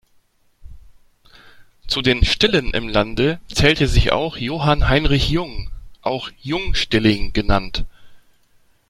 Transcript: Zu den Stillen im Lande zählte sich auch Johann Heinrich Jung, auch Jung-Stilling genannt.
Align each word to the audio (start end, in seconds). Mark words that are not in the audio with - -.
Zu 1.85 2.01
den 2.01 2.25
Stillen 2.25 2.73
im 2.73 2.87
Lande 2.89 3.39
zählte 3.53 3.87
sich 3.87 4.11
auch 4.11 4.35
Johann 4.35 4.89
Heinrich 4.89 5.29
Jung, 5.29 5.69
auch 6.01 6.31
Jung-Stilling 6.41 7.33
genannt. 7.33 7.85